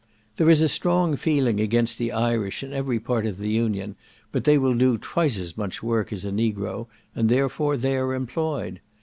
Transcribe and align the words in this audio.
There 0.37 0.49
is 0.49 0.63
a 0.63 0.67
strong 0.67 1.15
feeling 1.15 1.59
against 1.59 1.99
the 1.99 2.11
Irish 2.11 2.63
in 2.63 2.73
every 2.73 2.99
part 2.99 3.27
of 3.27 3.37
the 3.37 3.51
Union, 3.51 3.95
but 4.31 4.45
they 4.45 4.57
will 4.57 4.73
do 4.73 4.97
twice 4.97 5.37
as 5.37 5.55
much 5.55 5.83
work 5.83 6.11
as 6.11 6.25
a 6.25 6.31
negro, 6.31 6.87
and 7.13 7.29
therefore 7.29 7.77
they 7.77 7.95
are 7.97 8.15
employed. 8.15 8.79